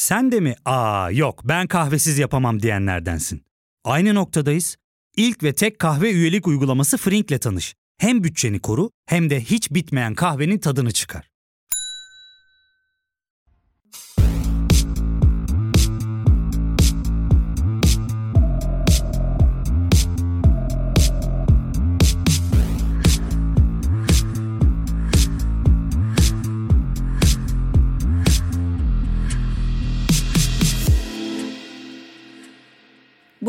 [0.00, 3.42] Sen de mi aa yok ben kahvesiz yapamam diyenlerdensin?
[3.84, 4.76] Aynı noktadayız.
[5.16, 7.74] İlk ve tek kahve üyelik uygulaması Frink'le tanış.
[7.98, 11.29] Hem bütçeni koru hem de hiç bitmeyen kahvenin tadını çıkar.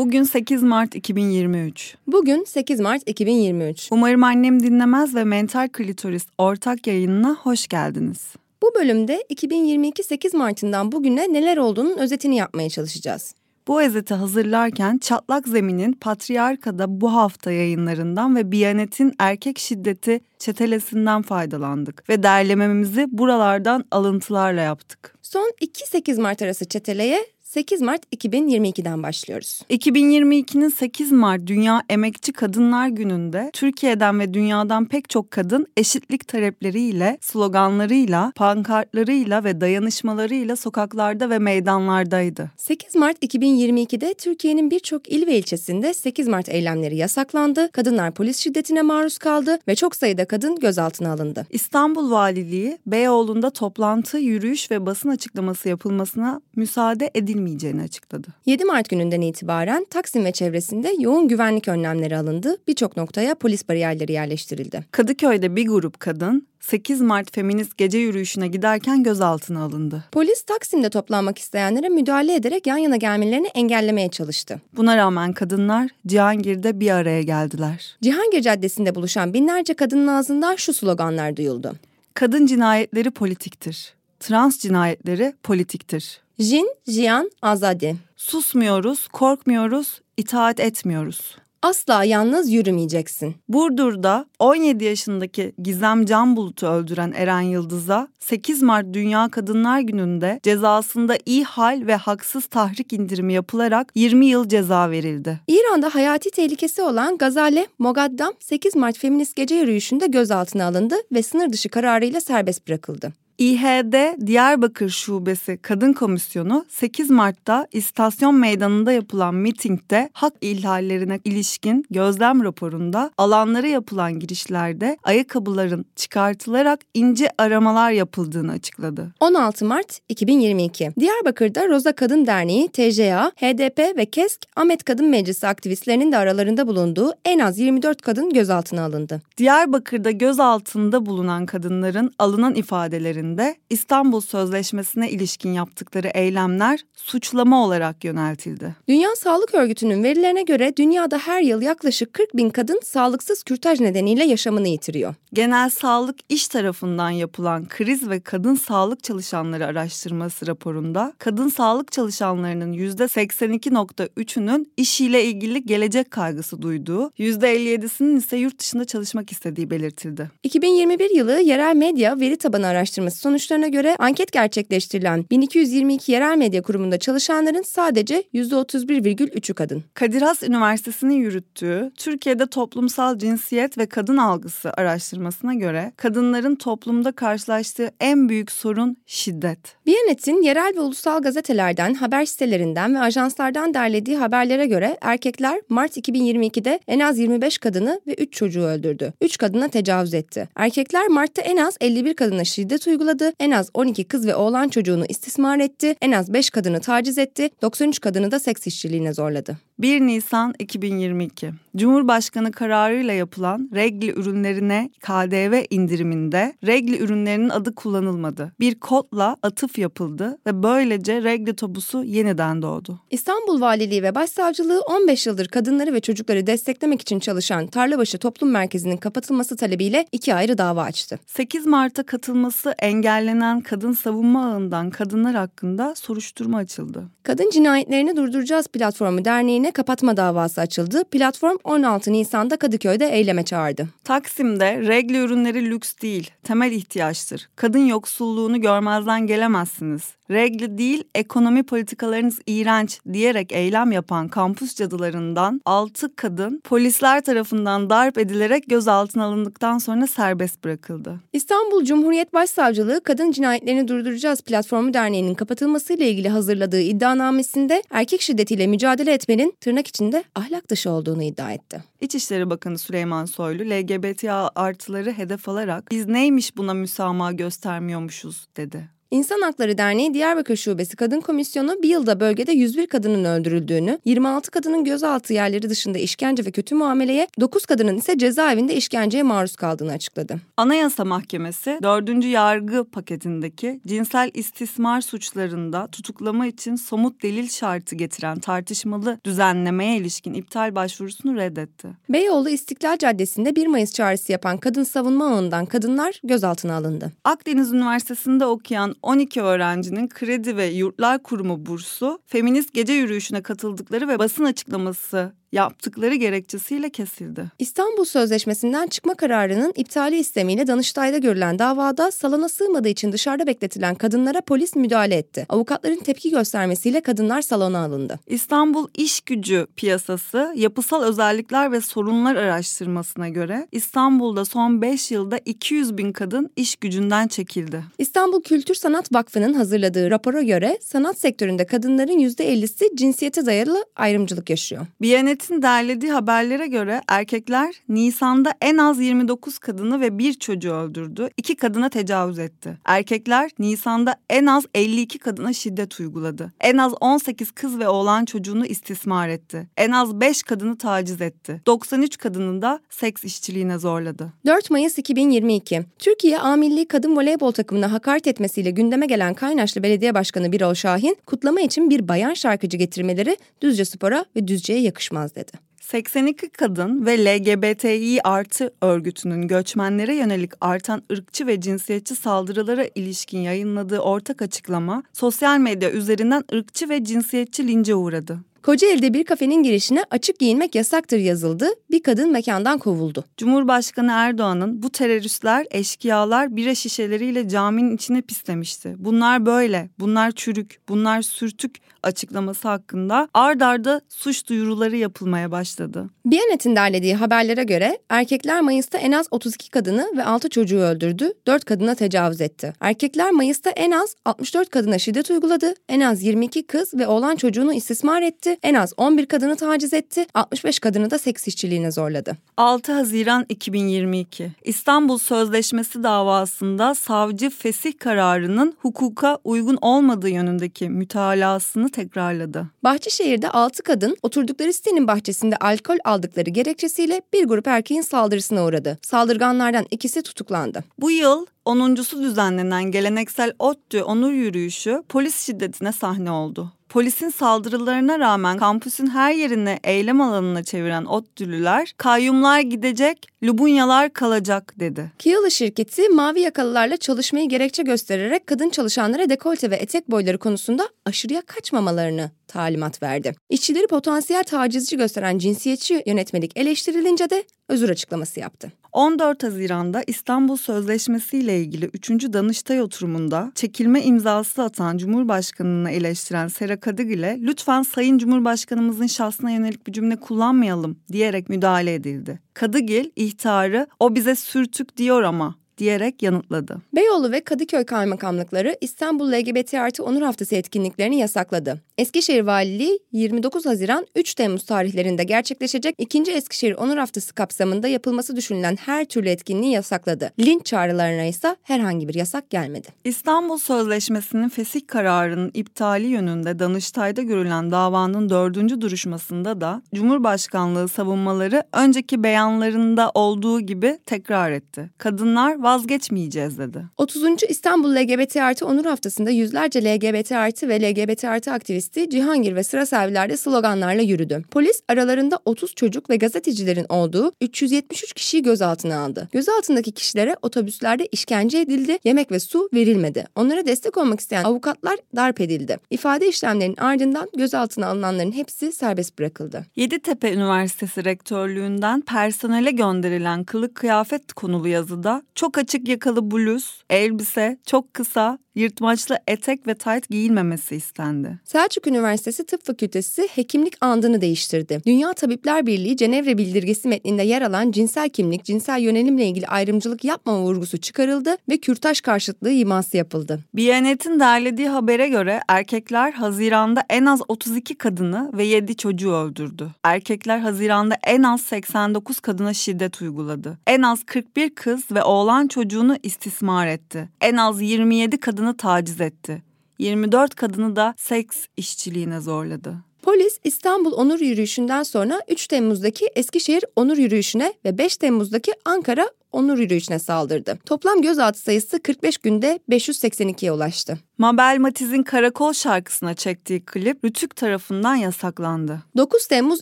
[0.02, 1.96] Bugün 8 Mart 2023.
[2.06, 3.88] Bugün 8 Mart 2023.
[3.92, 8.34] Umarım annem dinlemez ve Mental Klitoris ortak yayınına hoş geldiniz.
[8.62, 13.34] Bu bölümde 2022 8 Mart'ından bugüne neler olduğunun özetini yapmaya çalışacağız.
[13.68, 22.08] Bu özeti hazırlarken Çatlak Zemin'in Patriarka'da bu hafta yayınlarından ve Biyanet'in erkek şiddeti çetelesinden faydalandık
[22.08, 25.14] ve derlememizi buralardan alıntılarla yaptık.
[25.22, 29.60] Son 2-8 Mart arası çeteleye 8 Mart 2022'den başlıyoruz.
[29.70, 37.18] 2022'nin 8 Mart Dünya Emekçi Kadınlar Günü'nde Türkiye'den ve dünyadan pek çok kadın eşitlik talepleriyle,
[37.20, 42.50] sloganlarıyla, pankartlarıyla ve dayanışmalarıyla sokaklarda ve meydanlardaydı.
[42.56, 48.82] 8 Mart 2022'de Türkiye'nin birçok il ve ilçesinde 8 Mart eylemleri yasaklandı, kadınlar polis şiddetine
[48.82, 51.46] maruz kaldı ve çok sayıda kadın gözaltına alındı.
[51.50, 58.28] İstanbul Valiliği, Beyoğlu'nda toplantı, yürüyüş ve basın açıklaması yapılmasına müsaade edilmedi edilmeyeceğini açıkladı.
[58.46, 62.56] 7 Mart gününden itibaren Taksim ve çevresinde yoğun güvenlik önlemleri alındı.
[62.68, 64.84] Birçok noktaya polis bariyerleri yerleştirildi.
[64.90, 70.04] Kadıköy'de bir grup kadın 8 Mart feminist gece yürüyüşüne giderken gözaltına alındı.
[70.12, 74.60] Polis Taksim'de toplanmak isteyenlere müdahale ederek yan yana gelmelerini engellemeye çalıştı.
[74.76, 77.96] Buna rağmen kadınlar Cihangir'de bir araya geldiler.
[78.02, 81.72] Cihangir Caddesi'nde buluşan binlerce kadının ağzından şu sloganlar duyuldu.
[82.14, 83.94] Kadın cinayetleri politiktir.
[84.20, 86.20] Trans cinayetleri politiktir.
[86.42, 87.96] Jin, Jian, Azadi.
[88.16, 91.36] Susmuyoruz, korkmuyoruz, itaat etmiyoruz.
[91.62, 93.34] Asla yalnız yürümeyeceksin.
[93.48, 101.16] Burdur'da 17 yaşındaki Gizem Can Bulut'u öldüren Eren Yıldız'a 8 Mart Dünya Kadınlar Günü'nde cezasında
[101.26, 105.40] iyi hal ve haksız tahrik indirimi yapılarak 20 yıl ceza verildi.
[105.48, 111.52] İran'da hayati tehlikesi olan Gazale Mogaddam 8 Mart feminist gece yürüyüşünde gözaltına alındı ve sınır
[111.52, 113.21] dışı kararıyla serbest bırakıldı.
[113.42, 122.44] İHD Diyarbakır Şubesi Kadın Komisyonu 8 Mart'ta istasyon meydanında yapılan mitingde hak ihlallerine ilişkin gözlem
[122.44, 129.12] raporunda alanlara yapılan girişlerde ayakkabıların çıkartılarak ince aramalar yapıldığını açıkladı.
[129.20, 136.12] 16 Mart 2022 Diyarbakır'da Roza Kadın Derneği, TJA, HDP ve KESK Ahmet Kadın Meclisi aktivistlerinin
[136.12, 139.20] de aralarında bulunduğu en az 24 kadın gözaltına alındı.
[139.38, 148.74] Diyarbakır'da gözaltında bulunan kadınların alınan ifadelerinde döneminde İstanbul Sözleşmesi'ne ilişkin yaptıkları eylemler suçlama olarak yöneltildi.
[148.88, 154.24] Dünya Sağlık Örgütü'nün verilerine göre dünyada her yıl yaklaşık 40 bin kadın sağlıksız kürtaj nedeniyle
[154.24, 155.14] yaşamını yitiriyor.
[155.32, 162.72] Genel Sağlık İş tarafından yapılan kriz ve kadın sağlık çalışanları araştırması raporunda kadın sağlık çalışanlarının
[162.72, 170.30] %82.3'ünün işiyle ilgili gelecek kaygısı duyduğu, %57'sinin ise yurt dışında çalışmak istediği belirtildi.
[170.42, 176.98] 2021 yılı yerel medya veri tabanı araştırması sonuçlarına göre anket gerçekleştirilen 1222 yerel medya kurumunda
[176.98, 179.84] çalışanların sadece %31,3'ü kadın.
[179.94, 187.90] Kadir Has Üniversitesi'nin yürüttüğü Türkiye'de toplumsal cinsiyet ve kadın algısı araştırmasına göre kadınların toplumda karşılaştığı
[188.00, 189.58] en büyük sorun şiddet.
[189.86, 196.80] Biyanet'in yerel ve ulusal gazetelerden, haber sitelerinden ve ajanslardan derlediği haberlere göre erkekler Mart 2022'de
[196.88, 199.12] en az 25 kadını ve 3 çocuğu öldürdü.
[199.20, 200.48] 3 kadına tecavüz etti.
[200.56, 203.32] Erkekler Mart'ta en az 51 kadına şiddet uyguladı uyguladı.
[203.40, 205.94] En az 12 kız ve oğlan çocuğunu istismar etti.
[206.02, 207.50] En az 5 kadını taciz etti.
[207.62, 209.56] 93 kadını da seks işçiliğine zorladı.
[209.78, 218.52] 1 Nisan 2022 Cumhurbaşkanı kararıyla yapılan regli ürünlerine KDV indiriminde regli ürünlerinin adı kullanılmadı.
[218.60, 223.00] Bir kodla atıf yapıldı ve böylece regli tobusu yeniden doğdu.
[223.10, 228.96] İstanbul Valiliği ve Başsavcılığı 15 yıldır kadınları ve çocukları desteklemek için çalışan Tarlabaşı Toplum Merkezi'nin
[228.96, 231.18] kapatılması talebiyle iki ayrı dava açtı.
[231.26, 237.04] 8 Mart'a katılması engellenen kadın savunma ağından kadınlar hakkında soruşturma açıldı.
[237.22, 239.24] Kadın Cinayetlerini Durduracağız Platformu
[239.62, 241.04] Derneği'ne kapatma davası açıldı.
[241.04, 243.88] Platform 16 Nisan'da Kadıköy'de eyleme çağırdı.
[244.04, 247.48] Taksim'de regl ürünleri lüks değil, temel ihtiyaçtır.
[247.56, 250.02] Kadın yoksulluğunu görmezden gelemezsiniz.
[250.32, 258.18] Regli değil ekonomi politikalarınız iğrenç diyerek eylem yapan kampüs cadılarından 6 kadın polisler tarafından darp
[258.18, 261.20] edilerek gözaltına alındıktan sonra serbest bırakıldı.
[261.32, 269.12] İstanbul Cumhuriyet Başsavcılığı Kadın Cinayetlerini Durduracağız Platformu Derneği'nin kapatılmasıyla ilgili hazırladığı iddianamesinde erkek şiddetiyle mücadele
[269.12, 271.84] etmenin tırnak içinde ahlak dışı olduğunu iddia etti.
[272.00, 274.24] İçişleri Bakanı Süleyman Soylu LGBT
[274.54, 278.88] artıları hedef alarak biz neymiş buna müsamaha göstermiyormuşuz dedi.
[279.12, 284.84] İnsan Hakları Derneği Diyarbakır Şubesi Kadın Komisyonu bir yılda bölgede 101 kadının öldürüldüğünü, 26 kadının
[284.84, 290.36] gözaltı yerleri dışında işkence ve kötü muameleye, 9 kadının ise cezaevinde işkenceye maruz kaldığını açıkladı.
[290.56, 292.24] Anayasa Mahkemesi 4.
[292.24, 300.74] yargı paketindeki cinsel istismar suçlarında tutuklama için somut delil şartı getiren tartışmalı düzenlemeye ilişkin iptal
[300.74, 301.88] başvurusunu reddetti.
[302.08, 307.12] Beyoğlu İstiklal Caddesi'nde 1 Mayıs çağrısı yapan kadın savunma ağından kadınlar gözaltına alındı.
[307.24, 314.18] Akdeniz Üniversitesi'nde okuyan 12 öğrencinin Kredi ve Yurtlar Kurumu bursu, feminist gece yürüyüşüne katıldıkları ve
[314.18, 317.44] basın açıklaması yaptıkları gerekçesiyle kesildi.
[317.58, 324.40] İstanbul Sözleşmesi'nden çıkma kararının iptali istemiyle Danıştay'da görülen davada salona sığmadığı için dışarıda bekletilen kadınlara
[324.40, 325.46] polis müdahale etti.
[325.48, 328.20] Avukatların tepki göstermesiyle kadınlar salona alındı.
[328.26, 335.98] İstanbul İş Gücü Piyasası Yapısal Özellikler ve Sorunlar Araştırmasına göre İstanbul'da son 5 yılda 200
[335.98, 337.84] bin kadın iş gücünden çekildi.
[337.98, 344.86] İstanbul Kültür Sanat Vakfı'nın hazırladığı rapora göre sanat sektöründe kadınların %50'si cinsiyete dayalı ayrımcılık yaşıyor.
[345.00, 351.28] Biyanet Hürriyet'in derlediği haberlere göre erkekler Nisan'da en az 29 kadını ve bir çocuğu öldürdü.
[351.36, 352.78] iki kadına tecavüz etti.
[352.84, 356.52] Erkekler Nisan'da en az 52 kadına şiddet uyguladı.
[356.60, 359.68] En az 18 kız ve oğlan çocuğunu istismar etti.
[359.76, 361.62] En az 5 kadını taciz etti.
[361.66, 364.32] 93 kadının da seks işçiliğine zorladı.
[364.46, 366.56] 4 Mayıs 2022 Türkiye A
[366.88, 372.08] Kadın Voleybol takımına hakaret etmesiyle gündeme gelen Kaynaşlı Belediye Başkanı Birol Şahin kutlama için bir
[372.08, 375.72] bayan şarkıcı getirmeleri Düzce Spor'a ve Düzce'ye yakışmaz dedi.
[375.80, 383.98] 82 kadın ve LGBTİ artı örgütünün göçmenlere yönelik artan ırkçı ve cinsiyetçi saldırılara ilişkin yayınladığı
[383.98, 388.38] ortak açıklama sosyal medya üzerinden ırkçı ve cinsiyetçi lince uğradı.
[388.62, 391.68] Kocaeli'de bir kafenin girişine açık giyinmek yasaktır yazıldı.
[391.90, 393.24] Bir kadın mekandan kovuldu.
[393.36, 398.94] Cumhurbaşkanı Erdoğan'ın bu teröristler, eşkıyalar bira şişeleriyle caminin içine pislemişti.
[398.98, 406.10] Bunlar böyle, bunlar çürük, bunlar sürtük açıklaması hakkında ard arda suç duyuruları yapılmaya başladı.
[406.26, 411.64] Biyanet'in derlediği haberlere göre erkekler Mayıs'ta en az 32 kadını ve 6 çocuğu öldürdü, 4
[411.64, 412.72] kadına tecavüz etti.
[412.80, 417.74] Erkekler Mayıs'ta en az 64 kadına şiddet uyguladı, en az 22 kız ve oğlan çocuğunu
[417.74, 422.36] istismar etti, en az 11 kadını taciz etti, 65 kadını da seks işçiliğine zorladı.
[422.56, 432.66] 6 Haziran 2022 İstanbul Sözleşmesi davasında savcı fesih kararının hukuka uygun olmadığı yönündeki mütalasını tekrarladı.
[432.84, 438.98] Bahçeşehir'de 6 kadın oturdukları sitenin bahçesinde alkol aldıkları gerekçesiyle bir grup erkeğin saldırısına uğradı.
[439.02, 440.84] Saldırganlardan ikisi tutuklandı.
[440.98, 446.72] Bu yıl onuncusu düzenlenen geleneksel ODTÜ onur yürüyüşü polis şiddetine sahne oldu.
[446.92, 455.12] Polisin saldırılarına rağmen kampüsün her yerini eylem alanına çeviren ODTÜ'lüler kayyumlar gidecek, Lubunyalar kalacak dedi.
[455.18, 461.42] Kiyalı şirketi mavi yakalılarla çalışmayı gerekçe göstererek kadın çalışanlara dekolte ve etek boyları konusunda aşırıya
[461.42, 463.34] kaçmamalarını talimat verdi.
[463.50, 468.72] İşçileri potansiyel tacizci gösteren cinsiyetçi yönetmelik eleştirilince de özür açıklaması yaptı.
[468.92, 472.10] 14 Haziran'da İstanbul Sözleşmesi ile ilgili 3.
[472.10, 479.92] Danıştay oturumunda çekilme imzası atan Cumhurbaşkanı'nı eleştiren Sera Kadıgil'e lütfen Sayın Cumhurbaşkanımızın şahsına yönelik bir
[479.92, 482.40] cümle kullanmayalım diyerek müdahale edildi.
[482.54, 486.76] Kadıgil ihtarı o bize sürtük diyor ama diyerek yanıtladı.
[486.94, 491.80] Beyoğlu ve Kadıköy kaymakamlıkları İstanbul LGBT artı onur haftası etkinliklerini yasakladı.
[491.98, 496.32] Eskişehir Valiliği 29 Haziran 3 Temmuz tarihlerinde gerçekleşecek 2.
[496.32, 500.32] Eskişehir Onur Haftası kapsamında yapılması düşünülen her türlü etkinliği yasakladı.
[500.40, 502.88] Linç çağrılarına ise herhangi bir yasak gelmedi.
[503.04, 512.22] İstanbul Sözleşmesi'nin fesih kararının iptali yönünde Danıştay'da görülen davanın dördüncü duruşmasında da Cumhurbaşkanlığı savunmaları önceki
[512.22, 514.90] beyanlarında olduğu gibi tekrar etti.
[514.98, 516.84] Kadınlar vazgeçmeyeceğiz dedi.
[516.96, 517.22] 30.
[517.48, 522.86] İstanbul LGBT artı onur haftasında yüzlerce LGBT artı ve LGBT artı aktivisti Cihangir ve sıra
[522.86, 524.42] servilerde sloganlarla yürüdü.
[524.50, 529.28] Polis aralarında 30 çocuk ve gazetecilerin olduğu 373 kişiyi gözaltına aldı.
[529.32, 533.24] Gözaltındaki kişilere otobüslerde işkence edildi, yemek ve su verilmedi.
[533.36, 535.78] Onlara destek olmak isteyen avukatlar darp edildi.
[535.90, 539.66] İfade işlemlerinin ardından gözaltına alınanların hepsi serbest bırakıldı.
[539.76, 547.94] Yeditepe Üniversitesi Rektörlüğünden personele gönderilen kılık kıyafet konulu yazıda çok açık yakalı bluz, elbise, çok
[547.94, 551.38] kısa, Yırtmaçlı etek ve tayt giyilmemesi istendi.
[551.44, 554.80] Selçuk Üniversitesi Tıp Fakültesi hekimlik andını değiştirdi.
[554.86, 560.42] Dünya Tabipler Birliği Cenevre Bildirgesi metninde yer alan cinsel kimlik, cinsel yönelimle ilgili ayrımcılık yapmama
[560.42, 563.40] vurgusu çıkarıldı ve kürtaj karşıtlığı iması yapıldı.
[563.54, 569.70] Biyanet'in derlediği habere göre erkekler Haziran'da en az 32 kadını ve 7 çocuğu öldürdü.
[569.84, 573.58] Erkekler Haziran'da en az 89 kadına şiddet uyguladı.
[573.66, 577.08] En az 41 kız ve oğlan çocuğunu istismar etti.
[577.20, 579.42] En az 27 kadını taciz etti.
[579.78, 582.74] 24 kadını da seks işçiliğine zorladı.
[583.02, 589.58] Polis İstanbul Onur Yürüyüşü'nden sonra 3 Temmuz'daki Eskişehir Onur Yürüyüşü'ne ve 5 Temmuz'daki Ankara onur
[589.58, 590.58] yürüyüşüne saldırdı.
[590.66, 593.98] Toplam gözaltı sayısı 45 günde 582'ye ulaştı.
[594.22, 598.82] Mabel Matiz'in Karakol şarkısına çektiği klip Rütük tarafından yasaklandı.
[598.96, 599.60] 9 Temmuz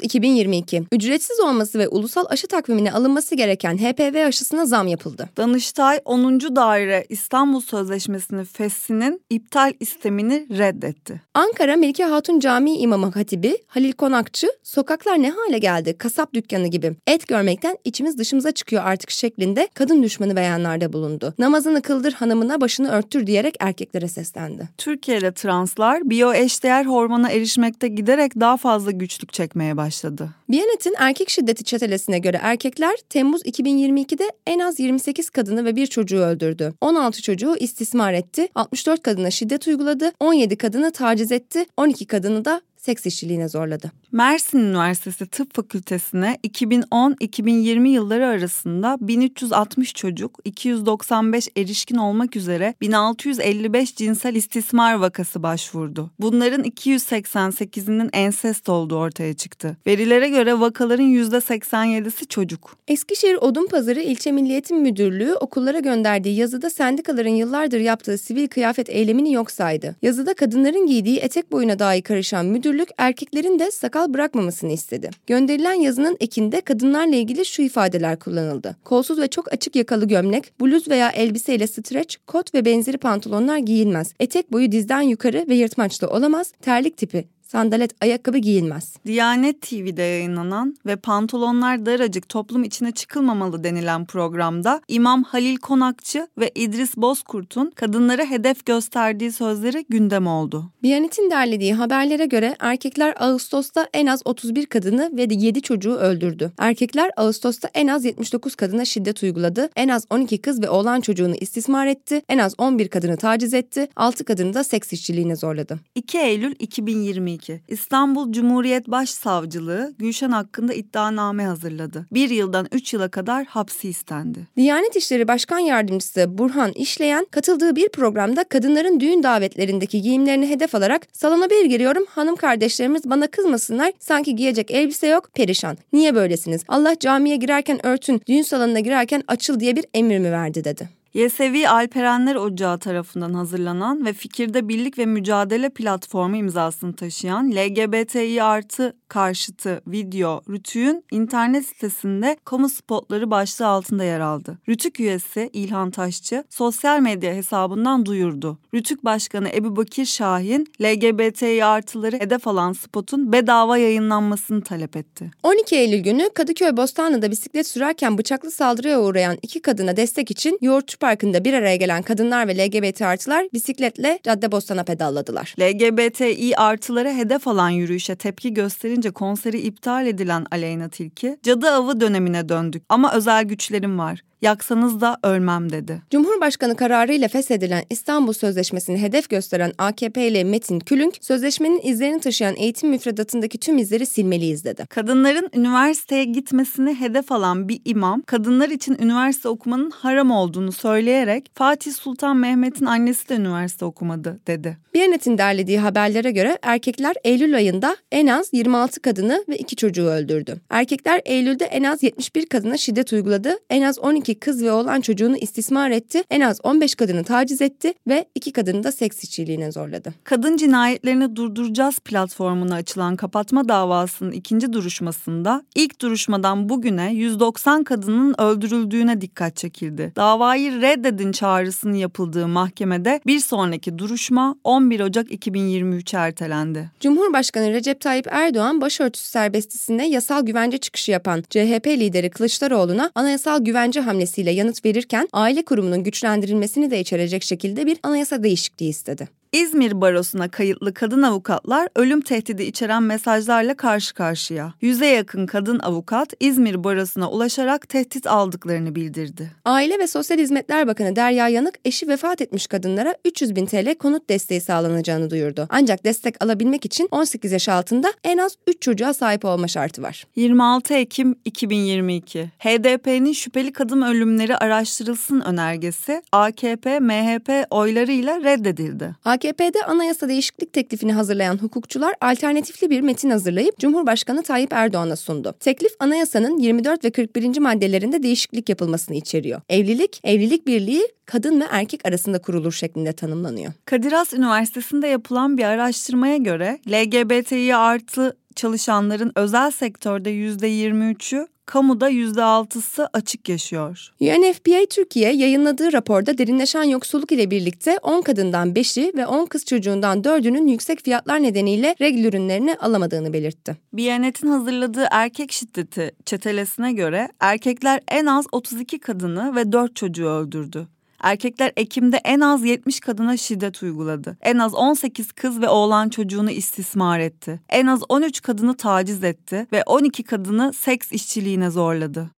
[0.02, 0.82] 2022.
[0.92, 5.28] Ücretsiz olması ve ulusal aşı takvimine alınması gereken HPV aşısına zam yapıldı.
[5.36, 6.40] Danıştay 10.
[6.40, 11.20] Daire İstanbul Sözleşmesi'nin fesinin iptal istemini reddetti.
[11.34, 16.96] Ankara Melike Hatun Camii İmamı Hatibi Halil Konakçı, sokaklar ne hale geldi kasap dükkanı gibi
[17.06, 21.34] et görmekten içimiz dışımıza çıkıyor artık şeklinde kadın düşmanı beyanlarda bulundu.
[21.38, 24.49] Namazını kıldır hanımına başını örttür diyerek erkeklere seslendi.
[24.78, 30.30] Türkiye'de translar biyo eşdeğer hormona erişmekte giderek daha fazla güçlük çekmeye başladı.
[30.48, 36.18] Biyanet'in erkek şiddeti çetelesine göre erkekler Temmuz 2022'de en az 28 kadını ve bir çocuğu
[36.18, 36.74] öldürdü.
[36.80, 42.60] 16 çocuğu istismar etti, 64 kadına şiddet uyguladı, 17 kadını taciz etti, 12 kadını da
[42.80, 43.92] seks işçiliğine zorladı.
[44.12, 54.34] Mersin Üniversitesi Tıp Fakültesine 2010-2020 yılları arasında 1360 çocuk, 295 erişkin olmak üzere 1655 cinsel
[54.34, 56.10] istismar vakası başvurdu.
[56.20, 59.76] Bunların 288'inin ensest olduğu ortaya çıktı.
[59.86, 62.76] Verilere göre vakaların %87'si çocuk.
[62.88, 69.50] Eskişehir Odunpazarı İlçe Milliyetin Müdürlüğü okullara gönderdiği yazıda sendikaların yıllardır yaptığı sivil kıyafet eylemini yok
[69.50, 69.96] saydı.
[70.02, 75.10] Yazıda kadınların giydiği etek boyuna dahi karışan müdürlük erkeklerin de sakal bırakmamasını istedi.
[75.26, 78.76] Gönderilen yazının ekinde kadınlarla ilgili şu ifadeler kullanıldı.
[78.84, 83.58] Kolsuz ve çok açık yakalı gömlek, bluz veya elbise ile streç, kot ve benzeri pantolonlar
[83.58, 84.12] giyilmez.
[84.20, 86.52] Etek boyu dizden yukarı ve yırtmaçlı olamaz.
[86.62, 88.96] Terlik tipi sandalet ayakkabı giyilmez.
[89.06, 96.50] Diyanet TV'de yayınlanan ve pantolonlar daracık toplum içine çıkılmamalı denilen programda İmam Halil Konakçı ve
[96.54, 100.64] İdris Bozkurt'un kadınlara hedef gösterdiği sözleri gündem oldu.
[100.82, 106.52] Biyanet'in derlediği haberlere göre erkekler Ağustos'ta en az 31 kadını ve 7 çocuğu öldürdü.
[106.58, 111.34] Erkekler Ağustos'ta en az 79 kadına şiddet uyguladı, en az 12 kız ve oğlan çocuğunu
[111.34, 115.78] istismar etti, en az 11 kadını taciz etti, 6 kadını da seks işçiliğine zorladı.
[115.94, 122.06] 2 Eylül 2022 2022 İstanbul Cumhuriyet Başsavcılığı Gülşen hakkında iddianame hazırladı.
[122.12, 124.46] Bir yıldan üç yıla kadar hapsi istendi.
[124.56, 131.06] Diyanet İşleri Başkan Yardımcısı Burhan İşleyen katıldığı bir programda kadınların düğün davetlerindeki giyimlerini hedef alarak
[131.12, 135.76] salona bir giriyorum hanım kardeşlerimiz bana kızmasınlar sanki giyecek elbise yok perişan.
[135.92, 136.62] Niye böylesiniz?
[136.68, 140.99] Allah camiye girerken örtün düğün salonuna girerken açıl diye bir emir mi verdi dedi.
[141.14, 148.94] Yesevi Alperenler Ocağı tarafından hazırlanan ve fikirde birlik ve mücadele platformu imzasını taşıyan LGBTİ artı
[149.08, 154.58] karşıtı video Rütük'ün internet sitesinde kamu spotları başlığı altında yer aldı.
[154.68, 158.58] Rütük üyesi İlhan Taşçı sosyal medya hesabından duyurdu.
[158.74, 165.30] Rütük Başkanı Ebu Bakir Şahin LGBTİ artıları hedef alan spotun bedava yayınlanmasını talep etti.
[165.42, 170.58] 12 Eylül günü Kadıköy Bostanlı'da bisiklet sürerken bıçaklı saldırıya uğrayan iki kadına destek için
[171.00, 175.54] Parkı'nda bir araya gelen kadınlar ve LGBT artılar bisikletle Caddebostan'a pedalladılar.
[175.60, 182.48] LGBTİ artıları hedef alan yürüyüşe tepki gösterince konseri iptal edilen Aleyna Tilki, cadı avı dönemine
[182.48, 186.02] döndük ama özel güçlerim var yaksanız da ölmem dedi.
[186.10, 193.58] Cumhurbaşkanı kararıyla feshedilen İstanbul Sözleşmesi'ni hedef gösteren AKP'li Metin Külünk, sözleşmenin izlerini taşıyan eğitim müfredatındaki
[193.58, 194.86] tüm izleri silmeliyiz dedi.
[194.86, 201.92] Kadınların üniversiteye gitmesini hedef alan bir imam, kadınlar için üniversite okumanın haram olduğunu söyleyerek Fatih
[201.92, 204.76] Sultan Mehmet'in annesi de üniversite okumadı dedi.
[204.94, 210.60] Biyanet'in derlediği haberlere göre erkekler Eylül ayında en az 26 kadını ve 2 çocuğu öldürdü.
[210.70, 215.00] Erkekler Eylül'de en az 71 kadına şiddet uyguladı, en az 12 12 kız ve oğlan
[215.00, 219.72] çocuğunu istismar etti, en az 15 kadını taciz etti ve iki kadını da seks işçiliğine
[219.72, 220.14] zorladı.
[220.24, 229.20] Kadın cinayetlerini durduracağız platformuna açılan kapatma davasının ikinci duruşmasında ilk duruşmadan bugüne 190 kadının öldürüldüğüne
[229.20, 230.12] dikkat çekildi.
[230.16, 236.90] Davayı reddedin çağrısının yapıldığı mahkemede bir sonraki duruşma 11 Ocak 2023 ertelendi.
[237.00, 244.00] Cumhurbaşkanı Recep Tayyip Erdoğan başörtüsü serbestisinde yasal güvence çıkışı yapan CHP lideri Kılıçdaroğlu'na anayasal güvence
[244.00, 249.39] hamlesi cümlesiyle yanıt verirken aile kurumunun güçlendirilmesini de içerecek şekilde bir anayasa değişikliği istedi.
[249.52, 254.74] İzmir Barosu'na kayıtlı kadın avukatlar ölüm tehdidi içeren mesajlarla karşı karşıya.
[254.80, 259.50] Yüze yakın kadın avukat İzmir Barosu'na ulaşarak tehdit aldıklarını bildirdi.
[259.64, 264.28] Aile ve Sosyal Hizmetler Bakanı Derya Yanık eşi vefat etmiş kadınlara 300 bin TL konut
[264.28, 265.66] desteği sağlanacağını duyurdu.
[265.70, 270.24] Ancak destek alabilmek için 18 yaş altında en az 3 çocuğa sahip olma şartı var.
[270.36, 279.16] 26 Ekim 2022 HDP'nin şüpheli kadın ölümleri araştırılsın önergesi AKP, MHP oylarıyla reddedildi.
[279.40, 285.54] AKP'de anayasa değişiklik teklifini hazırlayan hukukçular alternatifli bir metin hazırlayıp Cumhurbaşkanı Tayyip Erdoğan'a sundu.
[285.60, 287.58] Teklif anayasanın 24 ve 41.
[287.58, 289.60] maddelerinde değişiklik yapılmasını içeriyor.
[289.68, 293.72] Evlilik, evlilik birliği kadın ve erkek arasında kurulur şeklinde tanımlanıyor.
[293.84, 303.08] Kadir Has Üniversitesi'nde yapılan bir araştırmaya göre LGBTİ artı çalışanların özel sektörde %23'ü kamuda %6'sı
[303.12, 304.12] açık yaşıyor.
[304.20, 310.22] UNFPA Türkiye yayınladığı raporda derinleşen yoksulluk ile birlikte 10 kadından 5'i ve 10 kız çocuğundan
[310.22, 313.76] 4'ünün yüksek fiyatlar nedeniyle regl ürünlerini alamadığını belirtti.
[313.92, 320.88] Biyanet'in hazırladığı erkek şiddeti çetelesine göre erkekler en az 32 kadını ve 4 çocuğu öldürdü.
[321.22, 324.36] Erkekler Ekim'de en az 70 kadına şiddet uyguladı.
[324.40, 327.60] En az 18 kız ve oğlan çocuğunu istismar etti.
[327.68, 332.30] En az 13 kadını taciz etti ve 12 kadını seks işçiliğine zorladı.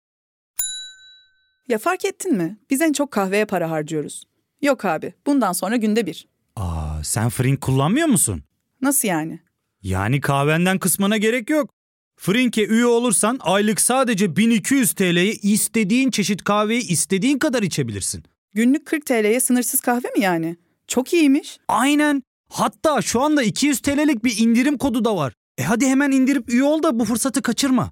[1.68, 2.58] Ya fark ettin mi?
[2.70, 4.24] Biz en çok kahveye para harcıyoruz.
[4.62, 6.28] Yok abi, bundan sonra günde bir.
[6.56, 8.44] Aa, sen Frink kullanmıyor musun?
[8.82, 9.40] Nasıl yani?
[9.82, 11.70] Yani kahvenden kısmına gerek yok.
[12.18, 18.24] Frink'e üye olursan aylık sadece 1200 TL'ye istediğin çeşit kahveyi istediğin kadar içebilirsin.
[18.53, 20.55] Günlük 40 TL'ye sınırsız kahve mi yani?
[20.88, 21.58] Çok iyiymiş.
[21.67, 22.24] Aynen.
[22.50, 25.34] Hatta şu anda 200 TL'lik bir indirim kodu da var.
[25.58, 27.91] E hadi hemen indirip üye ol da bu fırsatı kaçırma.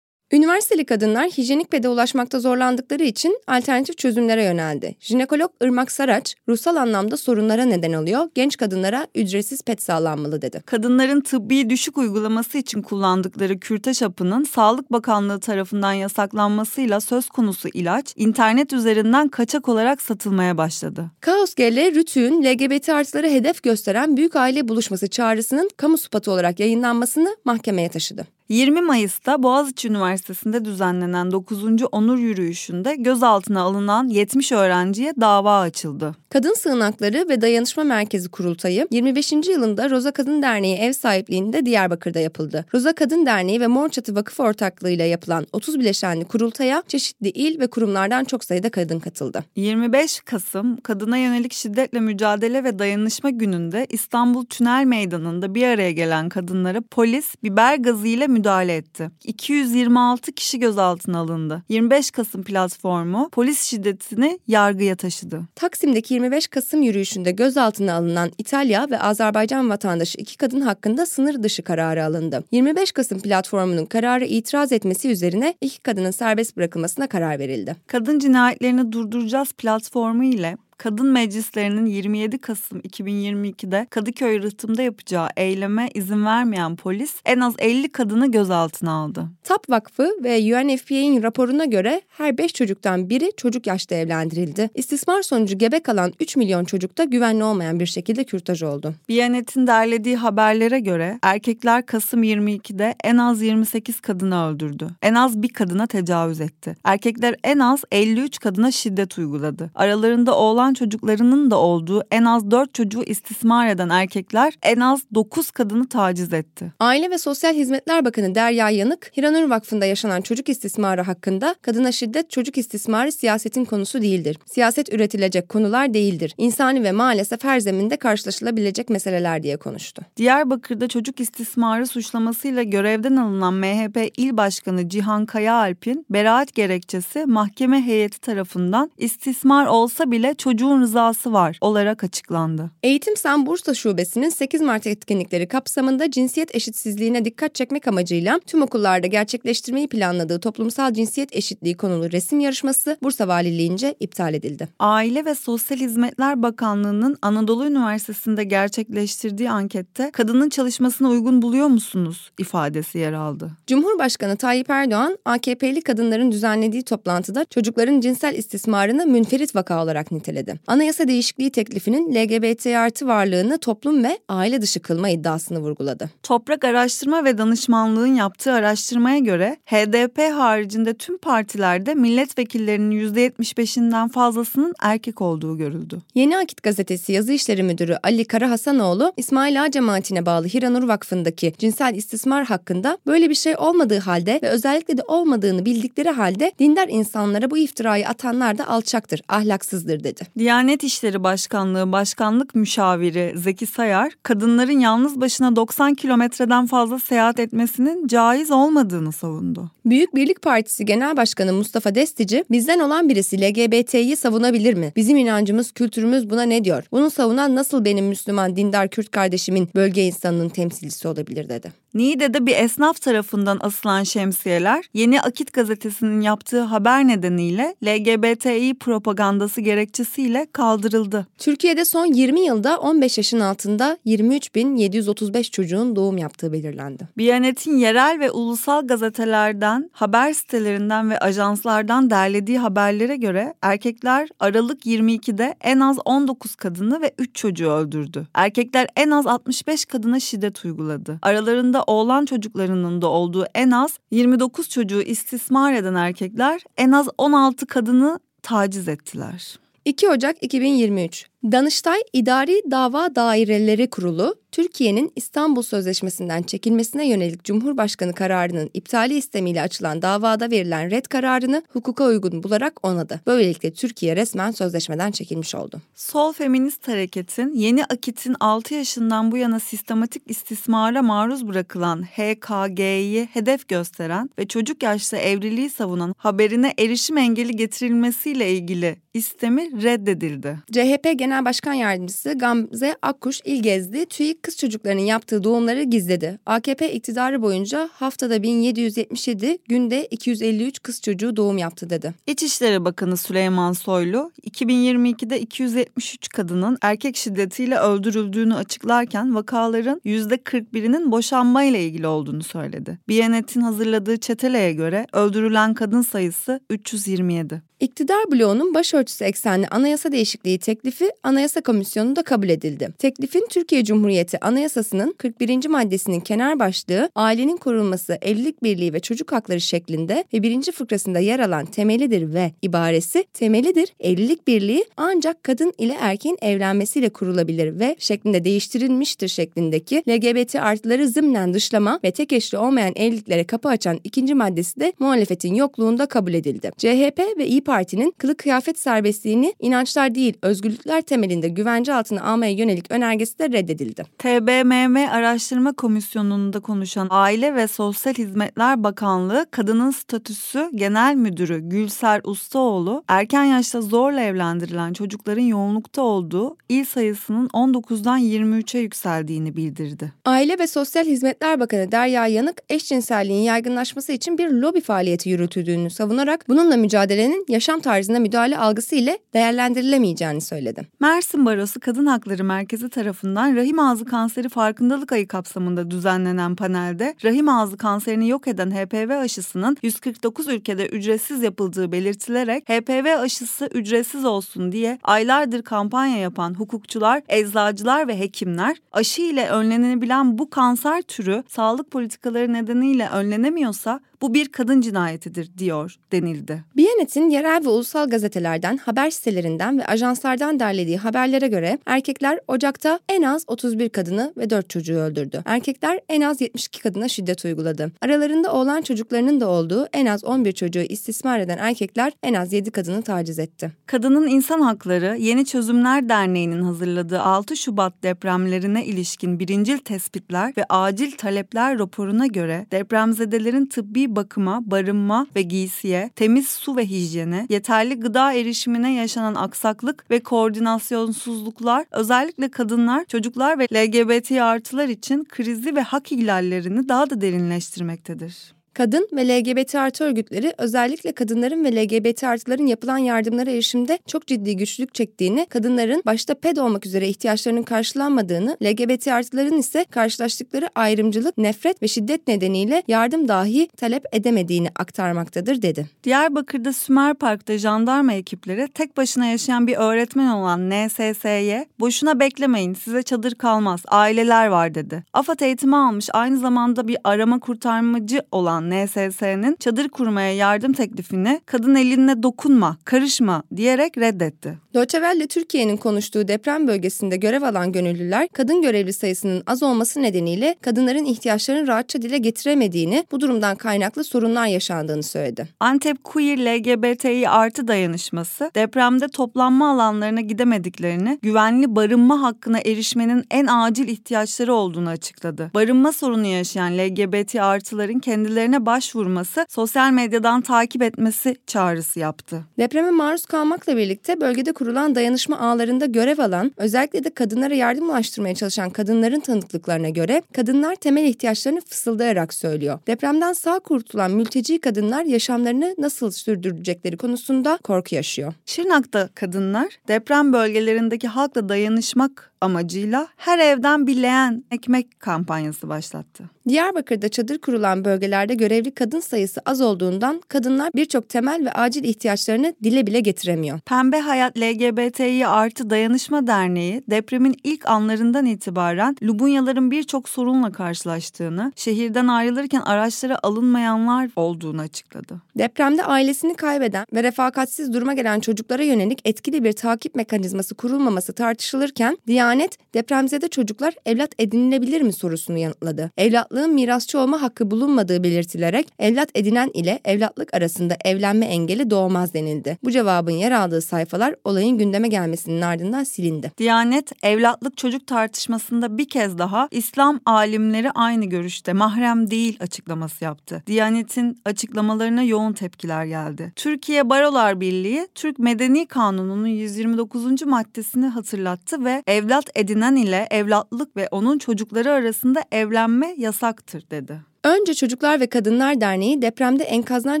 [0.32, 4.96] Üniversiteli kadınlar hijyenik pede ulaşmakta zorlandıkları için alternatif çözümlere yöneldi.
[5.00, 10.62] Jinekolog Irmak Saraç, ruhsal anlamda sorunlara neden oluyor, genç kadınlara ücretsiz pet sağlanmalı dedi.
[10.66, 18.14] Kadınların tıbbi düşük uygulaması için kullandıkları kürtaj hapının Sağlık Bakanlığı tarafından yasaklanmasıyla söz konusu ilaç
[18.16, 21.10] internet üzerinden kaçak olarak satılmaya başladı.
[21.20, 27.36] Kaos GL, Rütü'nün LGBT artıları hedef gösteren büyük aile buluşması çağrısının kamu spatı olarak yayınlanmasını
[27.44, 28.35] mahkemeye taşıdı.
[28.48, 31.64] 20 Mayıs'ta Boğaziçi Üniversitesi'nde düzenlenen 9.
[31.92, 36.14] Onur Yürüyüşü'nde gözaltına alınan 70 öğrenciye dava açıldı.
[36.30, 39.32] Kadın Sığınakları ve Dayanışma Merkezi Kurultayı 25.
[39.32, 42.64] yılında Roza Kadın Derneği ev sahipliğinde Diyarbakır'da yapıldı.
[42.74, 47.66] Roza Kadın Derneği ve Mor Çatı Vakıf ortaklığıyla yapılan 30 bileşenli kurultaya çeşitli il ve
[47.66, 49.44] kurumlardan çok sayıda kadın katıldı.
[49.56, 56.28] 25 Kasım Kadına Yönelik Şiddetle Mücadele ve Dayanışma Günü'nde İstanbul Tünel Meydanı'nda bir araya gelen
[56.28, 59.10] kadınlara polis biber gazıyla müdahale etti.
[59.24, 61.62] 226 kişi gözaltına alındı.
[61.68, 65.42] 25 Kasım platformu polis şiddetini yargıya taşıdı.
[65.54, 71.62] Taksim'deki 25 Kasım yürüyüşünde gözaltına alınan İtalya ve Azerbaycan vatandaşı iki kadın hakkında sınır dışı
[71.62, 72.44] kararı alındı.
[72.52, 77.76] 25 Kasım platformunun kararı itiraz etmesi üzerine iki kadının serbest bırakılmasına karar verildi.
[77.86, 86.24] Kadın cinayetlerini durduracağız platformu ile kadın meclislerinin 27 Kasım 2022'de Kadıköy rıhtımda yapacağı eyleme izin
[86.24, 89.28] vermeyen polis en az 50 kadını gözaltına aldı.
[89.44, 94.70] TAP Vakfı ve UNFPA'nın raporuna göre her 5 çocuktan biri çocuk yaşta evlendirildi.
[94.74, 98.94] İstismar sonucu gebe kalan 3 milyon çocukta güvenli olmayan bir şekilde kürtaj oldu.
[99.08, 104.88] Biyanet'in derlediği haberlere göre erkekler Kasım 22'de en az 28 kadını öldürdü.
[105.02, 106.76] En az bir kadına tecavüz etti.
[106.84, 109.70] Erkekler en az 53 kadına şiddet uyguladı.
[109.74, 115.50] Aralarında oğlan çocuklarının da olduğu en az 4 çocuğu istismar eden erkekler en az 9
[115.50, 116.72] kadını taciz etti.
[116.80, 122.30] Aile ve Sosyal Hizmetler Bakanı Derya Yanık, Hiranur Vakfı'nda yaşanan çocuk istismarı hakkında kadına şiddet
[122.30, 124.38] çocuk istismarı siyasetin konusu değildir.
[124.46, 126.34] Siyaset üretilecek konular değildir.
[126.38, 130.02] İnsani ve maalesef her zeminde karşılaşılabilecek meseleler diye konuştu.
[130.16, 138.20] Diyarbakır'da çocuk istismarı suçlamasıyla görevden alınan MHP İl Başkanı Cihan Kayaalp'in beraat gerekçesi mahkeme heyeti
[138.20, 142.70] tarafından istismar olsa bile çocuğun rızası var olarak açıklandı.
[142.82, 149.06] Eğitim Sen Bursa Şubesi'nin 8 Mart etkinlikleri kapsamında cinsiyet eşitsizliğine dikkat çekmek amacıyla tüm okullarda
[149.06, 154.68] gerçekleştirmeyi planladığı toplumsal cinsiyet eşitliği konulu resim yarışması Bursa Valiliğince iptal edildi.
[154.78, 162.98] Aile ve Sosyal Hizmetler Bakanlığı'nın Anadolu Üniversitesi'nde gerçekleştirdiği ankette kadının çalışmasına uygun buluyor musunuz ifadesi
[162.98, 163.50] yer aldı.
[163.66, 170.45] Cumhurbaşkanı Tayyip Erdoğan, AKP'li kadınların düzenlediği toplantıda çocukların cinsel istismarını münferit vaka olarak niteledi.
[170.46, 170.60] Dedi.
[170.66, 176.10] Anayasa değişikliği teklifinin LGBT artı varlığını toplum ve aile dışı kılma iddiasını vurguladı.
[176.22, 185.20] Toprak Araştırma ve Danışmanlığın yaptığı araştırmaya göre HDP haricinde tüm partilerde milletvekillerinin %75'inden fazlasının erkek
[185.20, 185.98] olduğu görüldü.
[186.14, 191.52] Yeni Akit Gazetesi yazı işleri müdürü Ali Kara Hasanoğlu, İsmail Ağa cemaatine bağlı Hiranur Vakfı'ndaki
[191.58, 196.88] cinsel istismar hakkında böyle bir şey olmadığı halde ve özellikle de olmadığını bildikleri halde dindar
[196.88, 200.22] insanlara bu iftirayı atanlar da alçaktır, ahlaksızdır dedi.
[200.38, 208.06] Diyanet İşleri Başkanlığı Başkanlık Müşaviri Zeki Sayar, kadınların yalnız başına 90 kilometreden fazla seyahat etmesinin
[208.06, 209.70] caiz olmadığını savundu.
[209.84, 214.92] Büyük Birlik Partisi Genel Başkanı Mustafa Destici, bizden olan birisi LGBT'yi savunabilir mi?
[214.96, 216.84] Bizim inancımız, kültürümüz buna ne diyor?
[216.92, 221.72] Bunu savunan nasıl benim Müslüman dindar Kürt kardeşimin bölge insanının temsilcisi olabilir dedi.
[221.94, 230.25] Niğde'de bir esnaf tarafından asılan şemsiyeler Yeni Akit gazetesinin yaptığı haber nedeniyle LGBTİ propagandası gerekçesiyle
[230.52, 231.26] kaldırıldı.
[231.38, 237.08] Türkiye'de son 20 yılda 15 yaşın altında 23.735 çocuğun doğum yaptığı belirlendi.
[237.16, 245.54] Biyanet'in yerel ve ulusal gazetelerden, haber sitelerinden ve ajanslardan derlediği haberlere göre erkekler Aralık 22'de
[245.60, 248.26] en az 19 kadını ve 3 çocuğu öldürdü.
[248.34, 251.18] Erkekler en az 65 kadına şiddet uyguladı.
[251.22, 257.66] Aralarında oğlan çocuklarının da olduğu en az 29 çocuğu istismar eden erkekler en az 16
[257.66, 259.58] kadını taciz ettiler.
[259.86, 268.70] 2 Ocak 2023 Danıştay İdari Dava Daireleri Kurulu, Türkiye'nin İstanbul Sözleşmesi'nden çekilmesine yönelik Cumhurbaşkanı kararının
[268.74, 273.20] iptali istemiyle açılan davada verilen red kararını hukuka uygun bularak onadı.
[273.26, 275.80] Böylelikle Türkiye resmen sözleşmeden çekilmiş oldu.
[275.94, 283.68] Sol Feminist Hareket'in Yeni Akit'in 6 yaşından bu yana sistematik istismara maruz bırakılan HKG'yi hedef
[283.68, 290.58] gösteren ve çocuk yaşta evliliği savunan haberine erişim engeli getirilmesiyle ilgili istemi reddedildi.
[290.72, 296.38] CHP Genel Başkan Yardımcısı Gamze Akkuş İlgezdi, TÜİK kız çocuklarının yaptığı doğumları gizledi.
[296.46, 302.14] AKP iktidarı boyunca haftada 1777, günde 253 kız çocuğu doğum yaptı dedi.
[302.26, 311.84] İçişleri Bakanı Süleyman Soylu, 2022'de 273 kadının erkek şiddetiyle öldürüldüğünü açıklarken vakaların %41'inin boşanma ile
[311.84, 312.98] ilgili olduğunu söyledi.
[313.08, 317.62] Biyanet'in hazırladığı çeteleye göre öldürülen kadın sayısı 327.
[317.80, 322.88] İktidar bloğunun başörtüsü eksenli anayasa değişikliği teklifi Anayasa Komisyonu'nda kabul edildi.
[322.98, 325.68] Teklifin Türkiye Cumhuriyeti Anayasası'nın 41.
[325.68, 331.40] maddesinin kenar başlığı ailenin korunması, evlilik birliği ve çocuk hakları şeklinde ve birinci fıkrasında yer
[331.40, 338.44] alan temelidir ve ibaresi temelidir evlilik birliği ancak kadın ile erkeğin evlenmesiyle kurulabilir ve şeklinde
[338.44, 344.80] değiştirilmiştir şeklindeki LGBT artıları zımnen dışlama ve tek eşli olmayan evliliklere kapı açan ikinci maddesi
[344.80, 346.70] de muhalefetin yokluğunda kabul edildi.
[346.76, 352.90] CHP ve İYİ Parti'nin kılık kıyafet serbestliğini inançlar değil özgürlükler temelinde güvence altına almaya yönelik
[352.90, 354.04] önergesi de reddedildi.
[354.18, 363.04] TBMM Araştırma Komisyonu'nda konuşan Aile ve Sosyal Hizmetler Bakanlığı Kadının Statüsü Genel Müdürü Gülser Ustaoğlu
[363.08, 370.12] erken yaşta zorla evlendirilen çocukların yoğunlukta olduğu il sayısının 19'dan 23'e yükseldiğini bildirdi.
[370.24, 376.48] Aile ve Sosyal Hizmetler Bakanı Derya Yanık eşcinselliğin yaygınlaşması için bir lobi faaliyeti yürütüldüğünü savunarak
[376.48, 380.86] bununla mücadelenin yaşam tarzına müdahale algısı ile değerlendirilemeyeceğini söyledi.
[381.00, 387.48] Mersin Barosu Kadın Hakları Merkezi tarafından rahim ağzı kanseri farkındalık ayı kapsamında düzenlenen panelde rahim
[387.48, 394.72] ağzı kanserini yok eden HPV aşısının 149 ülkede ücretsiz yapıldığı belirtilerek HPV aşısı ücretsiz olsun
[394.72, 401.90] diye aylardır kampanya yapan hukukçular, eczacılar ve hekimler aşı ile önlenebilen bu kanser türü sağlık
[401.90, 406.64] politikaları nedeniyle önlenemiyorsa bu bir kadın cinayetidir diyor denildi.
[406.76, 413.22] Biyanet'in yerel ve ulusal gazetelerden, haber sitelerinden ve ajanslardan derlediği haberlere göre erkekler Ocak'ta en
[413.22, 415.42] az 31 kadını ve 4 çocuğu öldürdü.
[415.44, 417.92] Erkekler en az 72 kadına şiddet uyguladı.
[418.00, 422.70] Aralarında oğlan çocuklarının da olduğu en az 11 çocuğu istismar eden erkekler en az 7
[422.70, 423.72] kadını taciz etti.
[423.86, 431.12] Kadının İnsan Hakları Yeni Çözümler Derneği'nin hazırladığı 6 Şubat depremlerine ilişkin birincil tespitler ve acil
[431.12, 438.32] talepler raporuna göre depremzedelerin tıbbi bakıma, barınma ve giysiye, temiz su ve hijyene, yeterli gıda
[438.32, 446.12] erişimine yaşanan aksaklık ve koordinasyonsuzluklar özellikle kadınlar, çocuklar ve LGBT artılar için krizi ve hak
[446.12, 448.55] ihlallerini daha da derinleştirmektedir.
[448.76, 454.56] Kadın ve LGBT artı örgütleri özellikle kadınların ve LGBT artıların yapılan yardımlara erişimde çok ciddi
[454.56, 461.82] güçlük çektiğini, kadınların başta ped olmak üzere ihtiyaçlarının karşılanmadığını, LGBT artıların ise karşılaştıkları ayrımcılık, nefret
[461.82, 465.86] ve şiddet nedeniyle yardım dahi talep edemediğini aktarmaktadır dedi.
[466.04, 473.02] Diyarbakır'da Sümer Park'ta jandarma ekipleri tek başına yaşayan bir öğretmen olan NSS'ye boşuna beklemeyin size
[473.02, 475.04] çadır kalmaz aileler var dedi.
[475.12, 481.74] AFAD eğitimi almış aynı zamanda bir arama kurtarmacı olan NSS'nin çadır kurmaya yardım teklifini kadın
[481.74, 484.58] eline dokunma karışma diyerek reddetti.
[484.74, 491.04] Deutsche Türkiye'nin konuştuğu deprem bölgesinde görev alan gönüllüler kadın görevli sayısının az olması nedeniyle kadınların
[491.04, 495.48] ihtiyaçlarını rahatça dile getiremediğini, bu durumdan kaynaklı sorunlar yaşandığını söyledi.
[495.60, 503.88] Antep Queer LGBTİ artı dayanışması depremde toplanma alanlarına gidemediklerini, güvenli barınma hakkına erişmenin en acil
[503.88, 505.50] ihtiyaçları olduğunu açıkladı.
[505.54, 512.44] Barınma sorunu yaşayan LGBT artıların kendilerine başvurması, sosyal medyadan takip etmesi çağrısı yaptı.
[512.58, 518.34] Depreme maruz kalmakla birlikte bölgede kurulan dayanışma ağlarında görev alan, özellikle de kadınlara yardım ulaştırmaya
[518.34, 522.78] çalışan kadınların tanıklıklarına göre kadınlar temel ihtiyaçlarını fısıldayarak söylüyor.
[522.86, 528.34] Depremden sağ kurtulan mülteci kadınlar yaşamlarını nasıl sürdürecekleri konusunda korku yaşıyor.
[528.46, 536.24] Şırnak'ta kadınlar deprem bölgelerindeki halkla dayanışmak amacıyla her evden bir leğen ekmek kampanyası başlattı.
[536.48, 542.54] Diyarbakır'da çadır kurulan bölgelerde görevli kadın sayısı az olduğundan kadınlar birçok temel ve acil ihtiyaçlarını
[542.64, 543.60] dile bile getiremiyor.
[543.60, 552.08] Pembe Hayat LGBTİ artı Dayanışma Derneği depremin ilk anlarından itibaren Lubunyaların birçok sorunla karşılaştığını, şehirden
[552.08, 555.22] ayrılırken araçlara alınmayanlar olduğunu açıkladı.
[555.38, 561.98] Depremde ailesini kaybeden ve refakatsiz duruma gelen çocuklara yönelik etkili bir takip mekanizması kurulmaması tartışılırken
[562.06, 562.25] Diyanet
[562.74, 565.90] depremzede çocuklar evlat edinilebilir mi sorusunu yanıtladı.
[565.96, 572.58] Evlatlığın mirasçı olma hakkı bulunmadığı belirtilerek evlat edinen ile evlatlık arasında evlenme engeli doğmaz denildi.
[572.64, 576.32] Bu cevabın yer aldığı sayfalar olayın gündeme gelmesinin ardından silindi.
[576.38, 583.42] Diyanet evlatlık çocuk tartışmasında bir kez daha İslam alimleri aynı görüşte mahrem değil açıklaması yaptı.
[583.46, 586.32] Diyanet'in açıklamalarına yoğun tepkiler geldi.
[586.36, 590.22] Türkiye Barolar Birliği Türk Medeni Kanunu'nun 129.
[590.22, 597.00] maddesini hatırlattı ve evlat edinen ile evlatlık ve onun çocukları arasında evlenme yasaktır dedi.
[597.26, 600.00] Önce Çocuklar ve Kadınlar Derneği depremde enkazdan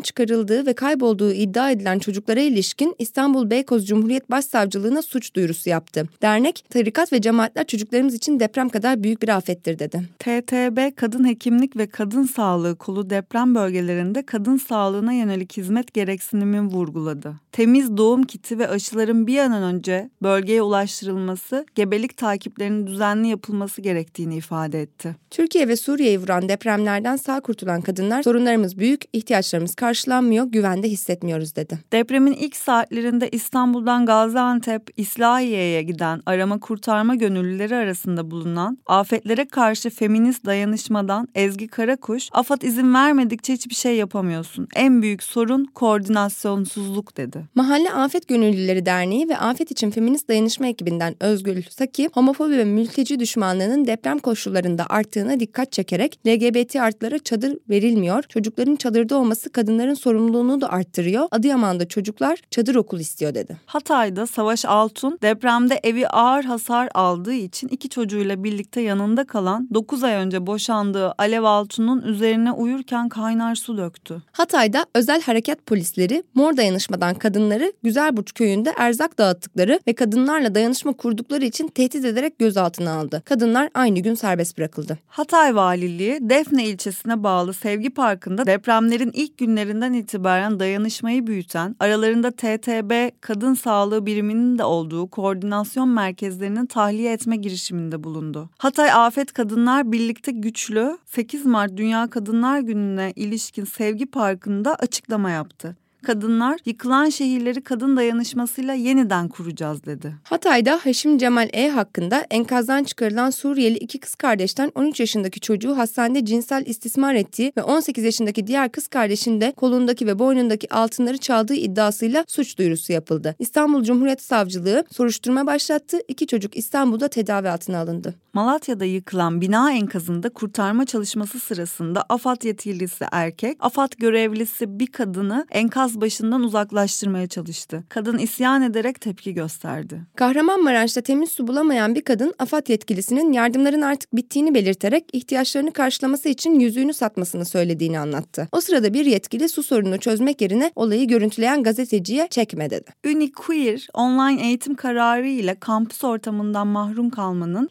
[0.00, 6.08] çıkarıldığı ve kaybolduğu iddia edilen çocuklara ilişkin İstanbul Beykoz Cumhuriyet Başsavcılığına suç duyurusu yaptı.
[6.22, 10.02] Dernek, tarikat ve cemaatler çocuklarımız için deprem kadar büyük bir afettir dedi.
[10.18, 17.34] TTB Kadın Hekimlik ve Kadın Sağlığı Kolu deprem bölgelerinde kadın sağlığına yönelik hizmet gereksinimini vurguladı.
[17.52, 24.36] Temiz doğum kiti ve aşıların bir an önce bölgeye ulaştırılması, gebelik takiplerinin düzenli yapılması gerektiğini
[24.36, 25.16] ifade etti.
[25.30, 31.56] Türkiye ve Suriye'yi vuran depremlerden depremden sağ kurtulan kadınlar sorunlarımız büyük, ihtiyaçlarımız karşılanmıyor, güvende hissetmiyoruz
[31.56, 31.78] dedi.
[31.92, 40.46] Depremin ilk saatlerinde İstanbul'dan Gaziantep, İslahiye'ye giden arama kurtarma gönüllüleri arasında bulunan afetlere karşı feminist
[40.46, 44.68] dayanışmadan Ezgi Karakuş, AFAD izin vermedikçe hiçbir şey yapamıyorsun.
[44.74, 47.44] En büyük sorun koordinasyonsuzluk dedi.
[47.54, 53.20] Mahalle Afet Gönüllüleri Derneği ve Afet için Feminist Dayanışma ekibinden Özgül Saki, homofobi ve mülteci
[53.20, 58.22] düşmanlığının deprem koşullarında arttığına dikkat çekerek LGBT artıları çocuklara çadır verilmiyor.
[58.22, 61.28] Çocukların çadırda olması kadınların sorumluluğunu da arttırıyor.
[61.30, 63.56] Adıyaman'da çocuklar çadır okul istiyor dedi.
[63.66, 70.04] Hatay'da Savaş Altun depremde evi ağır hasar aldığı için iki çocuğuyla birlikte yanında kalan 9
[70.04, 74.22] ay önce boşandığı Alev Altun'un üzerine uyurken kaynar su döktü.
[74.32, 81.44] Hatay'da özel harekat polisleri mor dayanışmadan kadınları Güzelburç köyünde erzak dağıttıkları ve kadınlarla dayanışma kurdukları
[81.44, 83.22] için tehdit ederek gözaltına aldı.
[83.24, 84.98] Kadınlar aynı gün serbest bırakıldı.
[85.06, 92.30] Hatay Valiliği Defne ilçesi ilçesine bağlı Sevgi Parkı'nda depremlerin ilk günlerinden itibaren dayanışmayı büyüten, aralarında
[92.30, 98.50] TTB Kadın Sağlığı Biriminin de olduğu koordinasyon merkezlerinin tahliye etme girişiminde bulundu.
[98.58, 105.76] Hatay Afet Kadınlar birlikte güçlü 8 Mart Dünya Kadınlar Günü'ne ilişkin Sevgi Parkı'nda açıklama yaptı
[106.06, 110.14] kadınlar yıkılan şehirleri kadın dayanışmasıyla yeniden kuracağız dedi.
[110.24, 116.24] Hatay'da Haşim Cemal E hakkında enkazdan çıkarılan Suriyeli iki kız kardeşten 13 yaşındaki çocuğu hastanede
[116.24, 121.54] cinsel istismar ettiği ve 18 yaşındaki diğer kız kardeşin de kolundaki ve boynundaki altınları çaldığı
[121.54, 123.34] iddiasıyla suç duyurusu yapıldı.
[123.38, 125.98] İstanbul Cumhuriyet Savcılığı soruşturma başlattı.
[126.08, 128.14] İki çocuk İstanbul'da tedavi altına alındı.
[128.36, 136.00] Malatya'da yıkılan bina enkazında kurtarma çalışması sırasında AFAD yetkilisi erkek, AFAD görevlisi bir kadını enkaz
[136.00, 137.84] başından uzaklaştırmaya çalıştı.
[137.88, 140.00] Kadın isyan ederek tepki gösterdi.
[140.16, 146.60] Kahramanmaraş'ta temiz su bulamayan bir kadın AFAD yetkilisinin yardımların artık bittiğini belirterek ihtiyaçlarını karşılaması için
[146.60, 148.48] yüzüğünü satmasını söylediğini anlattı.
[148.52, 152.90] O sırada bir yetkili su sorununu çözmek yerine olayı görüntüleyen gazeteciye çekme dedi.
[153.06, 157.68] Uniqueer online eğitim kararı ile kampüs ortamından mahrum kalmanın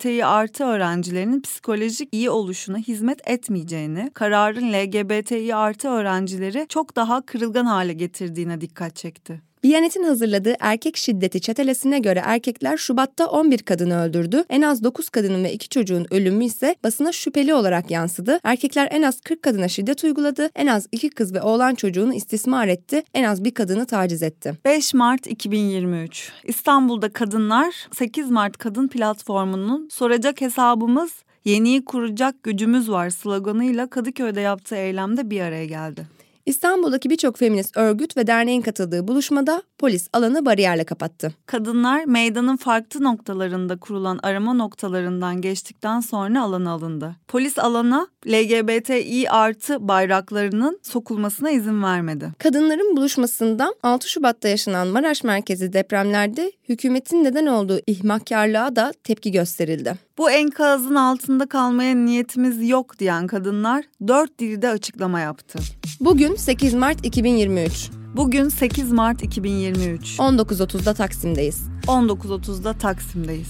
[0.00, 7.66] LGBTİ artı öğrencilerinin psikolojik iyi oluşuna hizmet etmeyeceğini, kararın LGBTİ artı öğrencileri çok daha kırılgan
[7.66, 9.42] hale getirdiğine dikkat çekti.
[9.62, 14.44] Biyanet'in hazırladığı erkek şiddeti çetelesine göre erkekler Şubat'ta 11 kadını öldürdü.
[14.48, 18.40] En az 9 kadının ve 2 çocuğun ölümü ise basına şüpheli olarak yansıdı.
[18.44, 20.50] Erkekler en az 40 kadına şiddet uyguladı.
[20.56, 23.02] En az 2 kız ve oğlan çocuğunu istismar etti.
[23.14, 24.54] En az bir kadını taciz etti.
[24.64, 31.12] 5 Mart 2023 İstanbul'da kadınlar 8 Mart Kadın Platformu'nun soracak hesabımız
[31.44, 36.19] yeniyi kuracak gücümüz var sloganıyla Kadıköy'de yaptığı eylemde bir araya geldi.
[36.46, 41.34] İstanbul'daki birçok feminist örgüt ve derneğin katıldığı buluşmada polis alanı bariyerle kapattı.
[41.46, 47.16] Kadınlar meydanın farklı noktalarında kurulan arama noktalarından geçtikten sonra alana alındı.
[47.28, 52.30] Polis alana LGBTİ artı bayraklarının sokulmasına izin vermedi.
[52.38, 59.94] Kadınların buluşmasından 6 Şubat'ta yaşanan Maraş merkezi depremlerde hükümetin neden olduğu ihmalkarlığa da tepki gösterildi.
[60.20, 65.58] Bu enkazın altında kalmaya niyetimiz yok diyen kadınlar dört dilde açıklama yaptı.
[66.00, 67.90] Bugün 8 Mart 2023.
[68.16, 70.18] Bugün 8 Mart 2023.
[70.18, 71.62] 19.30'da Taksim'deyiz.
[71.86, 73.48] 19.30'da Taksim'deyiz.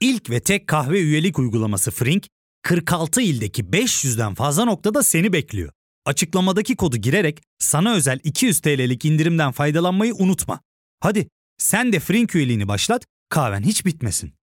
[0.00, 2.26] İlk ve tek kahve üyelik uygulaması Frink,
[2.62, 5.72] 46 ildeki 500'den fazla noktada seni bekliyor.
[6.04, 10.60] Açıklamadaki kodu girerek sana özel 200 TL'lik indirimden faydalanmayı unutma.
[11.00, 14.34] Hadi sen de Frink üyeliğini başlat, kahven hiç bitmesin.